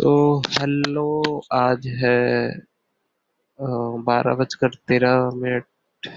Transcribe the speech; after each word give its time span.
So 0.00 0.10
hello 0.50 1.08
आज 1.52 1.86
है 2.02 2.20
बारह 4.04 4.34
बजकर 4.34 4.74
तेरह 4.88 5.30
मिनट 5.34 6.08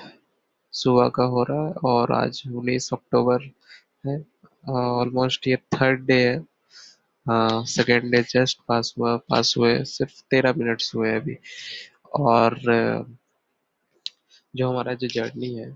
सुबह 0.74 1.10
का 1.16 1.24
हो 1.34 1.44
रहा 1.50 1.66
है 1.66 1.74
और 1.92 2.12
आज 2.12 2.42
उन्नीस 2.48 2.90
अक्टूबर 2.94 3.50
है 4.06 4.16
ऑलमोस्ट 4.74 5.48
ये 5.48 5.56
थर्ड 5.76 6.06
डे 6.06 6.20
है। 6.26 6.38
सेकेंड 7.74 8.10
डे 8.12 8.22
जस्ट 8.30 8.60
पास 8.68 8.94
हुआ 9.00 9.16
पास 9.30 9.54
हुए, 9.58 9.74
सिर्फ़ 9.86 10.22
तेरह 10.32 10.54
मिनट्स 10.58 10.96
हुए 10.96 11.14
अभी। 11.16 11.38
और 12.22 12.60
जो 14.54 14.70
हमारा 14.70 14.94
जो 14.94 15.08
जर्नी 15.16 15.54
है 15.56 15.70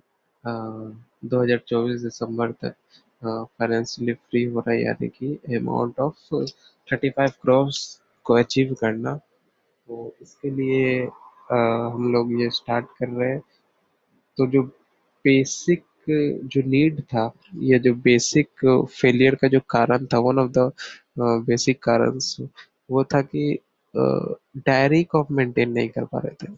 दो 0.43 1.43
हज़ार 1.43 1.61
चौबीस 1.67 2.01
दिसंबर 2.01 2.51
तक 2.63 2.75
फाइनेंशियली 3.21 4.13
फ्री 4.13 4.43
हो 4.45 4.59
रहा 4.59 4.71
है, 4.71 4.83
यानी 4.83 5.07
कि 5.09 5.57
amount 5.57 5.99
of 5.99 6.35
thirty 6.87 7.09
five 7.09 7.29
crores 7.41 7.77
को 8.27 8.33
अचीव 8.35 8.73
करना। 8.81 9.15
तो 9.15 10.15
इसके 10.21 10.49
लिए 10.51 11.05
आ, 11.51 11.57
हम 11.93 12.11
लोग 12.13 12.31
ये 12.41 12.49
स्टार्ट 12.51 12.85
कर 12.99 13.09
रहे 13.09 13.29
हैं। 13.31 13.41
तो 14.37 14.47
जो 14.47 14.61
बेसिक 15.25 15.83
जो 16.09 16.61
नीड 16.69 17.01
था 17.03 17.31
ये 17.63 17.79
जो 17.79 17.93
बेसिक 18.03 18.65
फेलियर 18.91 19.35
का 19.35 19.47
जो 19.47 19.59
कारण 19.69 20.05
था 20.13 20.19
वन 20.19 20.39
ऑफ़ 20.39 20.51
द 20.57 20.71
बेसिक 21.47 21.81
कारण 21.83 22.19
वो 22.91 23.03
था 23.13 23.21
कि 23.21 23.57
डायरी 23.93 25.03
को 25.03 25.25
मेंटेन 25.31 25.71
नहीं 25.71 25.89
कर 25.89 26.05
पा 26.05 26.19
रहे 26.25 26.35
थे। 26.43 26.53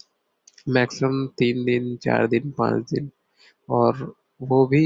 मैक्सिमम 0.68 1.26
तीन 1.38 1.64
दिन 1.66 1.96
चार 2.04 2.28
दिन 2.28 2.52
पाँच 2.58 2.92
दिन। 2.94 3.10
और 3.70 4.14
वो 4.42 4.66
भी 4.68 4.84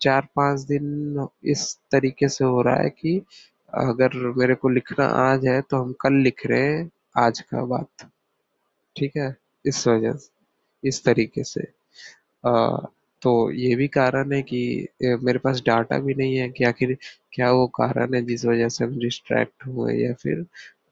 चार 0.00 0.26
पाँच 0.36 0.60
दिन 0.62 1.26
इस 1.52 1.76
तरीके 1.92 2.28
से 2.28 2.44
हो 2.44 2.62
रहा 2.62 2.82
है 2.82 2.90
कि 2.90 3.20
अगर 3.74 4.16
मेरे 4.36 4.54
को 4.54 4.68
लिखना 4.68 5.04
आज 5.20 5.46
है 5.46 5.60
तो 5.60 5.76
हम 5.76 5.92
कल 6.00 6.14
लिख 6.22 6.46
रहे 6.46 6.62
हैं 6.62 6.90
आज 7.16 7.40
का 7.40 7.64
बात। 7.64 8.10
ठीक 8.96 9.16
है? 9.16 9.36
इस 9.66 9.86
वजह 9.88 10.12
से 10.12 10.88
इस 10.88 11.02
तरीके 11.04 11.44
से। 11.44 11.66
आ, 12.44 12.76
तो 13.22 13.50
ये 13.52 13.74
भी 13.74 13.88
कारण 13.88 14.32
है 14.32 14.42
कि 14.42 14.88
मेरे 15.02 15.38
पास 15.38 15.62
डाटा 15.66 15.98
भी 15.98 16.14
नहीं 16.14 16.36
है 16.36 16.48
कि 16.50 16.64
आखिर 16.64 16.96
क्या 17.32 17.50
वो 17.52 17.66
कारण 17.76 18.14
है 18.14 18.22
जिस 18.22 18.44
वजह 18.44 18.68
से 18.68 18.84
हम 18.84 18.98
डिस्ट्रैक्ट 18.98 19.66
हुए 19.66 19.94
या 19.94 20.12
फिर 20.14 20.44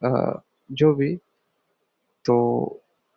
आ, 0.04 0.32
जो 0.72 0.94
भी। 0.94 1.14
तो 2.24 2.36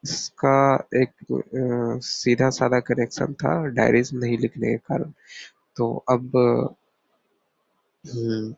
इसका 0.04 0.88
एक 0.96 1.10
आ, 1.32 2.00
सीधा 2.00 2.50
साधा 2.50 2.80
कनेक्शन 2.80 3.34
था 3.34 3.56
डायरीज 3.68 4.14
नहीं 4.14 4.38
लिखने 4.38 4.72
के 4.72 4.78
कारण। 4.78 5.12
तो 5.78 5.94
अब 6.10 6.38
हम्म, 8.04 8.54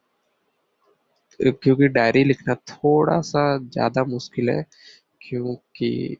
क्योंकि 1.40 1.88
डायरी 1.90 2.24
लिखना 2.24 2.56
थोड़ा 2.70 3.20
सा 3.24 3.42
ज़्यादा 3.60 4.04
मुश्किल 4.06 4.50
है 4.50 4.64
क्योंकि 5.22 6.18